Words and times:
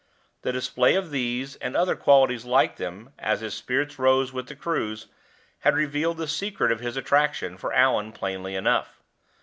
The 0.41 0.51
display 0.51 0.95
of 0.95 1.11
these, 1.11 1.57
and 1.57 1.77
other 1.77 1.95
qualities 1.95 2.43
like 2.43 2.77
them, 2.77 3.13
as 3.19 3.41
his 3.41 3.53
spirits 3.53 3.99
rose 3.99 4.33
with 4.33 4.47
the 4.47 4.55
cruise, 4.55 5.05
had 5.59 5.75
revealed 5.75 6.17
the 6.17 6.27
secret 6.27 6.71
of 6.71 6.79
his 6.79 6.97
attraction 6.97 7.55
for 7.55 7.71
Allan 7.71 8.11
plainly 8.11 8.55
enough. 8.55 8.99